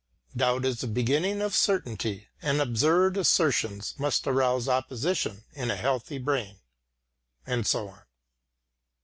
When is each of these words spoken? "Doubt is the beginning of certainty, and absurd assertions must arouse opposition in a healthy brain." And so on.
"Doubt 0.35 0.65
is 0.65 0.81
the 0.81 0.87
beginning 0.87 1.41
of 1.43 1.53
certainty, 1.53 2.27
and 2.41 2.59
absurd 2.59 3.17
assertions 3.17 3.93
must 3.99 4.25
arouse 4.25 4.67
opposition 4.67 5.43
in 5.53 5.69
a 5.69 5.75
healthy 5.75 6.17
brain." 6.17 6.57
And 7.45 7.67
so 7.67 7.87
on. 7.87 8.01